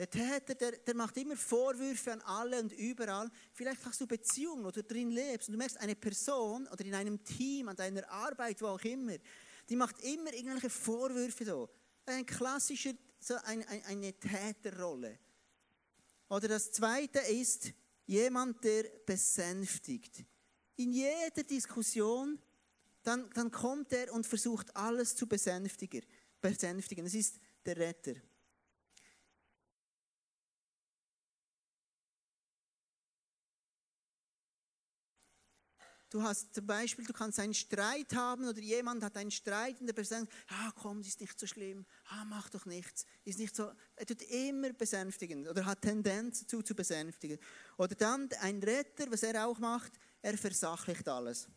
[0.00, 3.30] Der Täter, der, der macht immer Vorwürfe an alle und überall.
[3.52, 6.94] Vielleicht hast du Beziehungen, wo du drin lebst und du merkst, eine Person oder in
[6.94, 9.16] einem Team, an deiner Arbeit, wo auch immer,
[9.68, 11.68] die macht immer irgendwelche Vorwürfe so.
[12.06, 15.18] Ein klassischer, so ein, ein, eine Täterrolle.
[16.30, 17.70] Oder das zweite ist
[18.06, 20.24] jemand, der besänftigt.
[20.76, 22.38] In jeder Diskussion,
[23.02, 26.06] dann, dann kommt er und versucht alles zu besänftigen.
[26.40, 27.04] besänftigen.
[27.04, 28.14] Das ist der Retter.
[36.10, 39.86] Du hast zum Beispiel, du kannst einen Streit haben oder jemand hat einen Streit und
[39.86, 43.70] der Person ah komm, ist nicht so schlimm, ah mach doch nichts, ist nicht so,
[43.94, 47.38] er tut immer besänftigen oder hat Tendenz dazu zu besänftigen.
[47.78, 51.48] Oder dann ein Retter, was er auch macht, er versachlicht alles.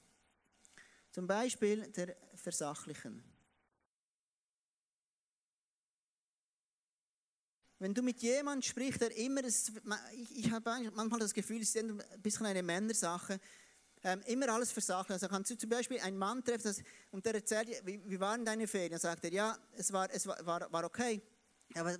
[1.12, 3.24] Zum Beispiel der Versachlichen.
[7.80, 11.84] Wenn du mit jemandem sprichst, der immer, ich, ich habe manchmal das Gefühl, es ist
[11.84, 13.40] ein bisschen eine Männersache,
[14.04, 15.14] ähm, immer alles versachen.
[15.14, 18.44] Also kannst du zum Beispiel einen Mann treffen das, und der erzählt, wie, wie waren
[18.46, 18.92] deine Ferien?
[18.92, 21.22] Dann sagt er, ja, es war, es war, war, war okay.
[21.76, 21.98] Ja, was,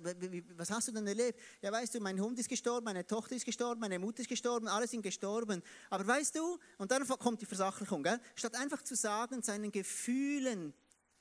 [0.56, 1.40] was hast du denn erlebt?
[1.60, 4.68] Ja, weißt du, mein Hund ist gestorben, meine Tochter ist gestorben, meine Mutter ist gestorben,
[4.68, 5.62] alle sind gestorben.
[5.90, 8.20] Aber weißt du, und dann kommt die Versachlichung, gell?
[8.36, 10.74] statt einfach zu sagen, seinen Gefühlen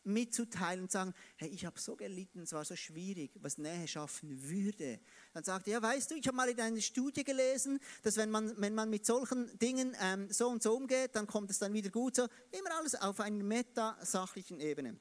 [0.04, 4.44] mitzuteilen und sagen, hey, ich habe so gelitten, es war so schwierig, was Nähe schaffen
[4.44, 5.00] würde.
[5.34, 8.30] Dann sagt er, ja, weißt du, ich habe mal in einer Studie gelesen, dass wenn
[8.30, 11.74] man, wenn man mit solchen Dingen ähm, so und so umgeht, dann kommt es dann
[11.74, 12.16] wieder gut.
[12.16, 15.00] So, immer alles auf einer metasachlichen Ebene.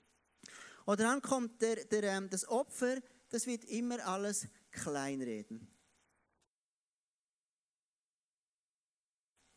[0.87, 5.69] Oder dann kommt der, der, ähm, das Opfer, das wird immer alles kleinreden.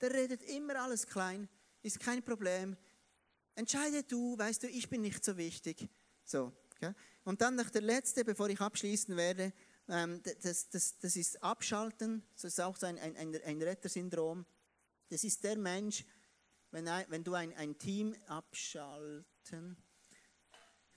[0.01, 1.49] Der redet immer alles klein,
[1.81, 2.77] ist kein Problem,
[3.56, 5.88] Entscheide du, weißt du, ich bin nicht so wichtig.
[6.24, 6.94] So, okay?
[7.24, 9.54] Und dann noch der letzte, bevor ich abschließen werde,
[9.88, 14.46] ähm, das, das, das ist Abschalten, das ist auch so ein, ein, ein Rettersyndrom.
[15.10, 16.04] Das ist der Mensch,
[16.72, 19.78] wenn, wenn du ein, ein Team abschalten,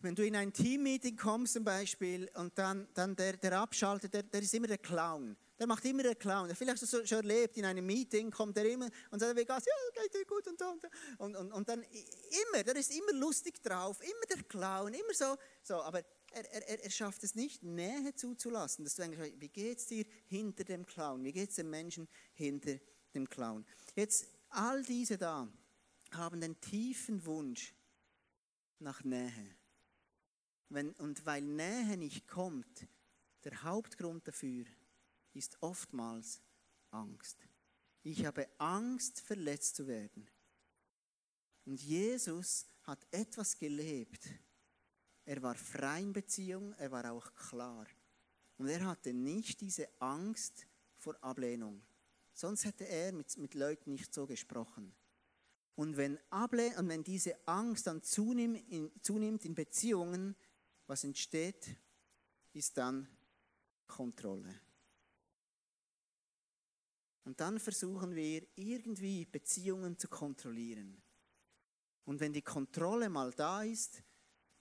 [0.00, 4.22] wenn du in ein Teammeeting kommst zum Beispiel und dann, dann der, der abschaltet, der,
[4.22, 5.36] der ist immer der Clown.
[5.58, 6.54] Der macht immer den Clown.
[6.54, 9.66] Vielleicht hast du schon erlebt, in einem Meeting kommt er immer und sagt, wie geht's?
[9.66, 10.84] Ja, geht dir gut und, und,
[11.18, 15.36] und, und, und dann immer, der ist immer lustig drauf, immer der Clown, immer so.
[15.62, 19.86] so aber er, er, er schafft es nicht, Nähe zuzulassen, dass du eigentlich, wie geht's
[19.86, 21.24] dir hinter dem Clown?
[21.24, 22.78] Wie geht's dem Menschen hinter
[23.14, 23.64] dem Clown?
[23.96, 25.48] Jetzt, all diese da
[26.12, 27.74] haben den tiefen Wunsch
[28.78, 29.56] nach Nähe.
[30.68, 32.86] Wenn, und weil Nähe nicht kommt,
[33.44, 34.64] der Hauptgrund dafür
[35.38, 36.42] ist oftmals
[36.90, 37.38] Angst.
[38.02, 40.28] Ich habe Angst, verletzt zu werden.
[41.64, 44.28] Und Jesus hat etwas gelebt.
[45.24, 47.86] Er war frei in Beziehung, er war auch klar.
[48.56, 51.82] Und er hatte nicht diese Angst vor Ablehnung.
[52.32, 54.94] Sonst hätte er mit, mit Leuten nicht so gesprochen.
[55.74, 60.34] Und wenn, Able und wenn diese Angst dann zunimmt in, zunimmt in Beziehungen,
[60.86, 61.76] was entsteht,
[62.52, 63.06] ist dann
[63.86, 64.67] Kontrolle.
[67.28, 71.02] Und dann versuchen wir irgendwie Beziehungen zu kontrollieren.
[72.06, 74.02] Und wenn die Kontrolle mal da ist,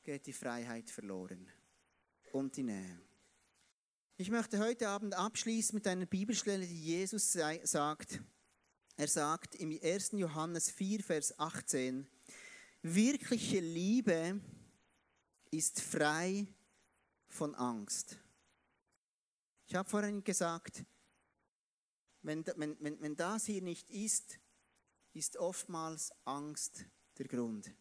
[0.03, 1.49] geht die Freiheit verloren
[2.33, 2.99] und die Nähe.
[4.17, 8.21] Ich möchte heute Abend abschließen mit einer Bibelstelle, die Jesus sagt.
[8.97, 10.11] Er sagt im 1.
[10.15, 12.05] Johannes 4, Vers 18,
[12.81, 14.41] wirkliche Liebe
[15.51, 16.45] ist frei
[17.29, 18.17] von Angst.
[19.67, 20.83] Ich habe vorhin gesagt,
[22.21, 24.39] wenn, wenn, wenn, wenn das hier nicht ist,
[25.13, 26.85] ist oftmals Angst
[27.17, 27.71] der Grund.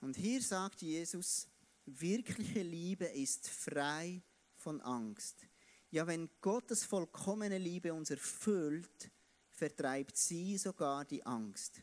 [0.00, 1.48] Und hier sagt Jesus,
[1.84, 4.22] wirkliche Liebe ist frei
[4.56, 5.46] von Angst.
[5.90, 9.10] Ja, wenn Gottes vollkommene Liebe uns erfüllt,
[9.50, 11.82] vertreibt sie sogar die Angst.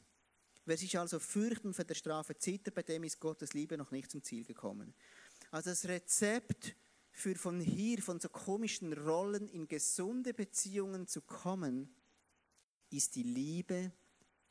[0.66, 4.12] Wer sich also fürchten vor der Strafe zittert, bei dem ist Gottes Liebe noch nicht
[4.12, 4.94] zum Ziel gekommen.
[5.52, 6.76] Also das Rezept
[7.14, 11.96] für von hier, von so komischen Rollen in gesunde Beziehungen zu kommen,
[12.90, 13.92] ist die Liebe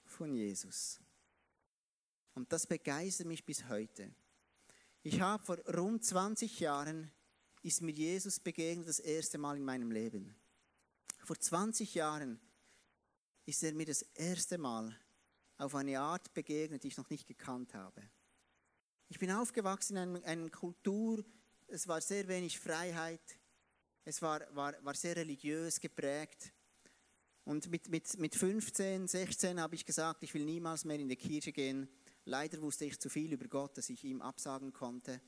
[0.04, 1.00] von Jesus.
[2.34, 4.14] Und das begeistert mich bis heute.
[5.02, 7.10] Ich habe vor rund 20 Jahren,
[7.62, 10.34] ist mir Jesus begegnet das erste Mal in meinem Leben.
[11.24, 12.40] Vor 20 Jahren
[13.44, 14.96] ist er mir das erste Mal
[15.58, 18.08] auf eine Art begegnet, die ich noch nicht gekannt habe.
[19.08, 21.24] Ich bin aufgewachsen in einer, Kultur,
[21.72, 23.20] es war sehr wenig Freiheit,
[24.04, 26.52] es war, war, war sehr religiös geprägt.
[27.44, 31.16] Und mit, mit, mit 15, 16 habe ich gesagt, ich will niemals mehr in die
[31.16, 31.88] Kirche gehen.
[32.24, 35.20] Leider wusste ich zu viel über Gott, dass ich ihm absagen konnte.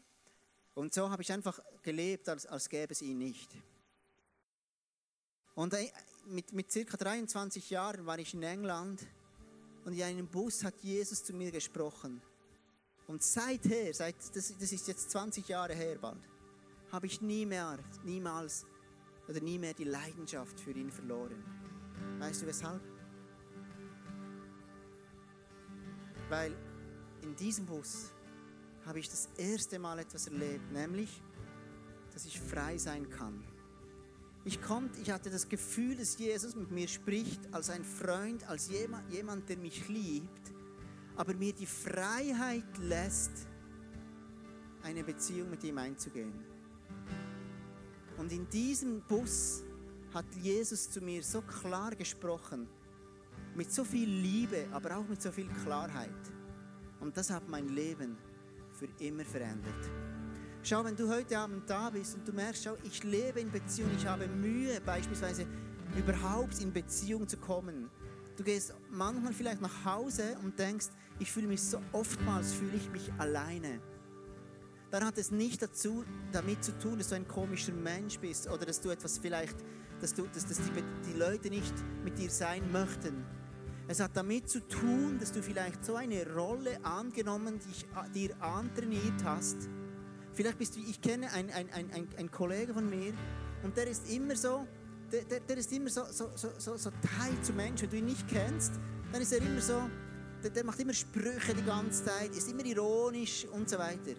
[0.74, 3.50] Und so habe ich einfach gelebt, als, als gäbe es ihn nicht.
[5.54, 5.90] Und äh,
[6.26, 9.06] mit, mit circa 23 Jahren war ich in England
[9.84, 12.20] und in einem Bus hat Jesus zu mir gesprochen.
[13.06, 16.22] Und seither, seit, das, das ist jetzt 20 Jahre her bald,
[16.94, 18.66] habe ich nie mehr, niemals
[19.28, 21.42] oder nie mehr die Leidenschaft für ihn verloren.
[22.20, 22.80] Weißt du weshalb?
[26.28, 26.56] Weil
[27.22, 28.12] in diesem Bus
[28.86, 31.20] habe ich das erste Mal etwas erlebt, nämlich,
[32.12, 33.42] dass ich frei sein kann.
[34.44, 38.68] Ich, konnte, ich hatte das Gefühl, dass Jesus mit mir spricht als ein Freund, als
[38.68, 40.52] jemand, jemand, der mich liebt,
[41.16, 43.48] aber mir die Freiheit lässt,
[44.84, 46.53] eine Beziehung mit ihm einzugehen.
[48.16, 49.64] Und in diesem Bus
[50.12, 52.68] hat Jesus zu mir so klar gesprochen,
[53.54, 56.10] mit so viel Liebe, aber auch mit so viel Klarheit.
[57.00, 58.16] Und das hat mein Leben
[58.72, 59.90] für immer verändert.
[60.62, 63.90] Schau, wenn du heute Abend da bist und du merkst, schau, ich lebe in Beziehung,
[63.96, 65.46] ich habe Mühe, beispielsweise
[65.96, 67.90] überhaupt in Beziehung zu kommen.
[68.36, 70.86] Du gehst manchmal vielleicht nach Hause und denkst,
[71.18, 73.80] ich fühle mich so oftmals fühle ich mich alleine
[74.94, 78.64] dann hat es nicht dazu, damit zu tun, dass du ein komischer Mensch bist oder
[78.64, 79.56] dass du etwas vielleicht,
[80.00, 80.70] dass, du, dass, dass die,
[81.10, 83.26] die Leute nicht mit dir sein möchten.
[83.88, 89.24] Es hat damit zu tun, dass du vielleicht so eine Rolle angenommen, dich, dir antrainiert
[89.24, 89.68] hast.
[90.32, 93.14] Vielleicht bist du, ich kenne einen ein, ein, ein, Kollege von mir
[93.64, 94.64] und der ist immer so,
[95.10, 97.90] der, der, der ist immer so, so, so, so, so tight zu Menschen.
[97.90, 98.74] Wenn du ihn nicht kennst,
[99.10, 99.90] dann ist er immer so,
[100.40, 104.14] der, der macht immer Sprüche die ganze Zeit, ist immer ironisch und so weiter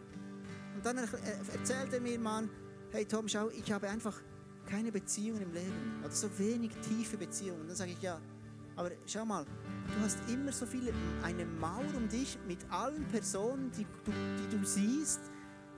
[0.86, 2.48] dann erzählt er mir mal,
[2.92, 4.22] hey Tom, schau, ich habe einfach
[4.68, 7.62] keine Beziehungen im Leben oder so wenig tiefe Beziehungen.
[7.62, 8.20] Und dann sage ich, ja,
[8.76, 13.72] aber schau mal, du hast immer so viele, eine Mauer um dich mit allen Personen,
[13.72, 15.22] die du, die du siehst,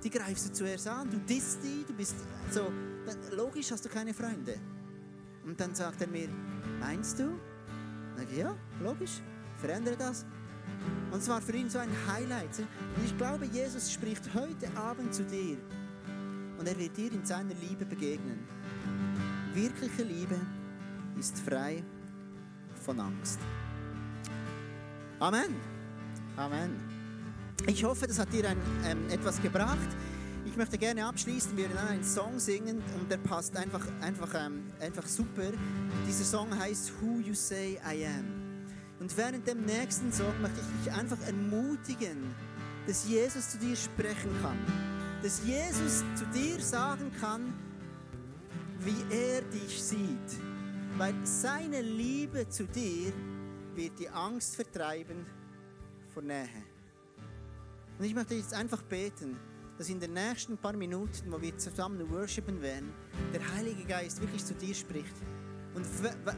[0.03, 2.16] die greifst du zuerst an, du disst die, du bist
[2.51, 2.72] so,
[3.36, 4.60] logisch hast du keine Freunde.
[5.45, 6.28] Und dann sagt er mir,
[6.80, 7.39] meinst du?
[8.22, 9.22] Ich, ja, logisch,
[9.58, 10.26] verändere das.
[11.12, 12.60] Und zwar für ihn so ein Highlight.
[12.60, 15.58] Und ich glaube, Jesus spricht heute Abend zu dir.
[16.58, 18.39] Und er wird dir in seiner Liebe begegnen.
[19.53, 20.36] Wirkliche Liebe
[21.18, 21.84] ist frei
[22.84, 23.39] von Angst.
[25.20, 25.55] Amen.
[26.36, 26.76] Amen.
[27.66, 29.89] Ich hoffe, das hat dir ein, ähm, etwas gebracht.
[30.45, 31.58] Ich möchte gerne abschließen.
[31.58, 35.51] Wir werden einen Song singen und der passt einfach, einfach, ähm, einfach super.
[36.08, 38.47] Dieser Song heißt Who You Say I Am.
[39.00, 42.34] Und während dem nächsten Song möchte ich dich einfach ermutigen,
[42.88, 44.58] dass Jesus zu dir sprechen kann.
[45.22, 47.54] Dass Jesus zu dir sagen kann,
[48.80, 50.41] wie er dich sieht.
[50.98, 53.14] Weil seine Liebe zu dir
[53.76, 55.26] wird die Angst vertreiben
[56.14, 56.48] vor Nähe.
[58.00, 59.38] Und ich möchte jetzt einfach beten,
[59.78, 62.91] dass in den nächsten paar Minuten, wo wir zusammen worshipen werden,
[63.34, 65.14] der Heilige Geist wirklich zu dir spricht.
[65.76, 65.86] Und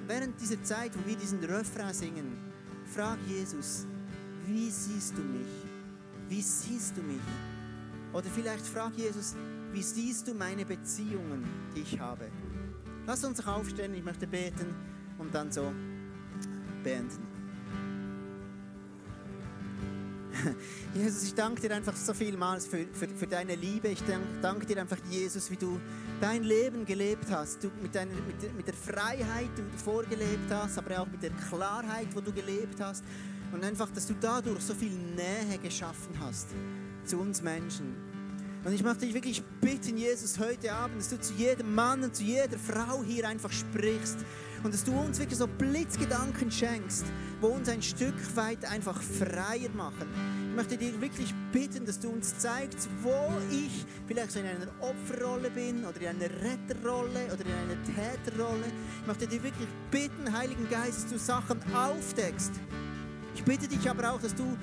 [0.07, 2.48] während dieser Zeit, wo wir diesen Refrain singen,
[2.95, 3.85] Frag Jesus,
[4.47, 5.47] wie siehst du mich?
[6.27, 7.21] Wie siehst du mich?
[8.13, 9.35] Oder vielleicht frag Jesus,
[9.71, 11.43] wie siehst du meine Beziehungen,
[11.75, 12.31] die ich habe?
[13.05, 14.73] Lass uns aufstehen, ich möchte beten
[15.19, 15.71] und dann so
[16.83, 17.27] beenden.
[20.93, 23.89] Jesus, ich danke dir einfach so vielmals für, für, für deine Liebe.
[23.89, 25.79] Ich danke, danke dir einfach, Jesus, wie du
[26.19, 27.63] dein Leben gelebt hast.
[27.63, 31.31] Du mit, deiner, mit, mit der Freiheit, die du vorgelebt hast, aber auch mit der
[31.31, 33.03] Klarheit, wo du gelebt hast.
[33.51, 36.49] Und einfach, dass du dadurch so viel Nähe geschaffen hast
[37.05, 37.95] zu uns Menschen.
[38.63, 42.15] Und ich möchte dich wirklich bitten, Jesus, heute Abend, dass du zu jedem Mann und
[42.15, 44.17] zu jeder Frau hier einfach sprichst
[44.63, 47.05] und dass du uns wirklich so Blitzgedanken schenkst,
[47.39, 50.07] wo uns ein Stück weit einfach freier machen.
[50.59, 54.67] Ich möchte dir wirklich bitten, dass du uns zeigst, wo ich vielleicht so in einer
[54.81, 58.65] Opferrolle bin oder in einer Retterrolle oder in einer Täterrolle.
[58.99, 62.51] Ich möchte dir wirklich bitten, Heiligen Geist, dass du Sachen aufdeckst.
[63.35, 64.57] Ich bitte dich aber auch, dass du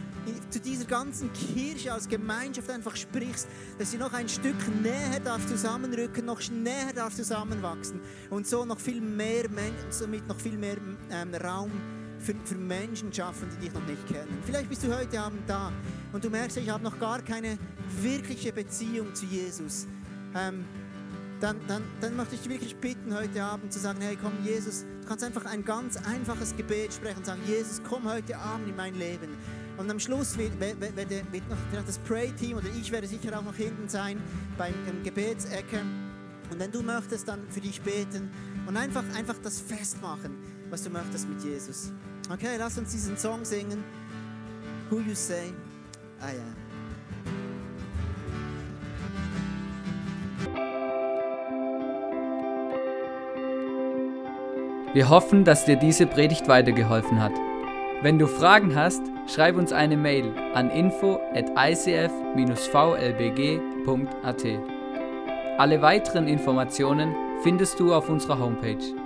[0.50, 5.46] zu dieser ganzen Kirche als Gemeinschaft einfach sprichst, dass sie noch ein Stück näher darf
[5.46, 9.44] zusammenrücken, noch näher darf zusammenwachsen und so noch viel mehr,
[9.88, 10.76] somit noch viel mehr
[11.10, 11.70] ähm, Raum
[12.18, 14.38] für, für Menschen schaffen, die dich noch nicht kennen.
[14.44, 15.72] Vielleicht bist du heute Abend da
[16.12, 17.58] und du merkst, ich habe noch gar keine
[18.00, 19.86] wirkliche Beziehung zu Jesus.
[20.34, 20.64] Ähm,
[21.40, 24.84] dann, dann, dann möchte ich dich wirklich bitten, heute Abend zu sagen, hey komm Jesus,
[25.02, 28.76] du kannst einfach ein ganz einfaches Gebet sprechen und sagen, Jesus, komm heute Abend in
[28.76, 29.36] mein Leben.
[29.76, 33.44] Und am Schluss wird, wird, wird, wird noch das Pray-Team oder ich werde sicher auch
[33.44, 34.18] noch hinten sein
[34.56, 34.72] beim
[35.04, 35.82] Gebetsecke.
[36.50, 38.30] Und wenn du möchtest, dann für dich beten
[38.66, 40.36] und einfach, einfach das festmachen,
[40.70, 41.92] was du möchtest mit Jesus.
[42.32, 43.84] Okay, lass uns diesen Song singen.
[44.90, 45.52] Who you say
[46.20, 46.56] I am.
[54.94, 57.32] Wir hoffen, dass dir diese Predigt weitergeholfen hat.
[58.00, 62.06] Wenn du Fragen hast, schreib uns eine Mail an info at icf-vlbg.at.
[65.58, 69.05] Alle weiteren Informationen findest du auf unserer Homepage.